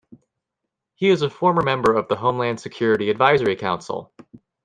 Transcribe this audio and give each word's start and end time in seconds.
He 0.95 1.09
is 1.09 1.21
a 1.21 1.29
former 1.29 1.61
member 1.61 1.93
of 1.93 2.07
the 2.07 2.15
Homeland 2.15 2.59
Security 2.59 3.11
Advisory 3.11 3.55
Council. 3.55 4.11